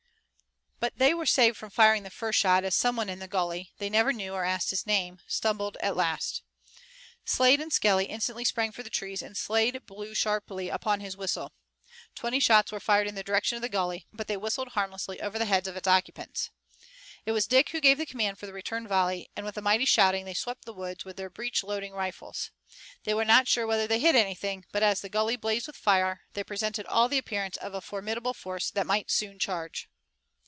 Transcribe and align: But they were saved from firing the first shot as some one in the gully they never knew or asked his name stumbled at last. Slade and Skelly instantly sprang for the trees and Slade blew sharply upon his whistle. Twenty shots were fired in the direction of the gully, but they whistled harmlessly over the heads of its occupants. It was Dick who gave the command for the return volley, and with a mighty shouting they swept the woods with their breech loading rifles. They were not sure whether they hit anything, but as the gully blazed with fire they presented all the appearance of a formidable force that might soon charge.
But 0.83 0.97
they 0.97 1.13
were 1.13 1.27
saved 1.27 1.57
from 1.57 1.69
firing 1.69 2.01
the 2.01 2.09
first 2.09 2.39
shot 2.39 2.63
as 2.63 2.73
some 2.73 2.95
one 2.95 3.07
in 3.07 3.19
the 3.19 3.27
gully 3.27 3.71
they 3.77 3.87
never 3.87 4.11
knew 4.11 4.33
or 4.33 4.43
asked 4.43 4.71
his 4.71 4.87
name 4.87 5.19
stumbled 5.27 5.77
at 5.79 5.95
last. 5.95 6.41
Slade 7.23 7.61
and 7.61 7.71
Skelly 7.71 8.05
instantly 8.05 8.43
sprang 8.43 8.71
for 8.71 8.81
the 8.81 8.89
trees 8.89 9.21
and 9.21 9.37
Slade 9.37 9.85
blew 9.85 10.15
sharply 10.15 10.69
upon 10.69 10.99
his 10.99 11.15
whistle. 11.15 11.51
Twenty 12.15 12.39
shots 12.39 12.71
were 12.71 12.79
fired 12.79 13.05
in 13.05 13.13
the 13.13 13.21
direction 13.21 13.57
of 13.57 13.61
the 13.61 13.69
gully, 13.69 14.07
but 14.11 14.25
they 14.27 14.37
whistled 14.37 14.69
harmlessly 14.69 15.21
over 15.21 15.37
the 15.37 15.45
heads 15.45 15.67
of 15.67 15.77
its 15.77 15.87
occupants. 15.87 16.49
It 17.27 17.31
was 17.31 17.45
Dick 17.45 17.69
who 17.69 17.79
gave 17.79 17.99
the 17.99 18.07
command 18.07 18.39
for 18.39 18.47
the 18.47 18.53
return 18.53 18.87
volley, 18.87 19.29
and 19.35 19.45
with 19.45 19.57
a 19.57 19.61
mighty 19.61 19.85
shouting 19.85 20.25
they 20.25 20.33
swept 20.33 20.65
the 20.65 20.73
woods 20.73 21.05
with 21.05 21.15
their 21.15 21.29
breech 21.29 21.63
loading 21.63 21.93
rifles. 21.93 22.49
They 23.03 23.13
were 23.13 23.23
not 23.23 23.47
sure 23.47 23.67
whether 23.67 23.85
they 23.85 23.99
hit 23.99 24.15
anything, 24.15 24.65
but 24.71 24.81
as 24.81 25.01
the 25.01 25.09
gully 25.09 25.35
blazed 25.35 25.67
with 25.67 25.75
fire 25.75 26.21
they 26.33 26.43
presented 26.43 26.87
all 26.87 27.07
the 27.07 27.19
appearance 27.19 27.57
of 27.57 27.75
a 27.75 27.81
formidable 27.81 28.33
force 28.33 28.71
that 28.71 28.87
might 28.87 29.11
soon 29.11 29.37
charge. 29.37 29.87